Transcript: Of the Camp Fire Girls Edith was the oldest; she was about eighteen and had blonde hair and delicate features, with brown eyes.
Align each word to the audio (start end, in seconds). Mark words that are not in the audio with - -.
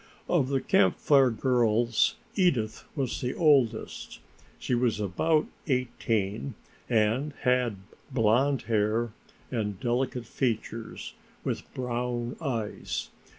Of 0.27 0.49
the 0.49 0.61
Camp 0.61 0.97
Fire 0.97 1.29
Girls 1.29 2.15
Edith 2.35 2.85
was 2.95 3.21
the 3.21 3.35
oldest; 3.35 4.17
she 4.57 4.73
was 4.73 4.99
about 4.99 5.45
eighteen 5.67 6.55
and 6.89 7.33
had 7.41 7.75
blonde 8.09 8.63
hair 8.63 9.11
and 9.51 9.79
delicate 9.79 10.25
features, 10.25 11.13
with 11.43 11.71
brown 11.75 12.35
eyes. 12.41 13.11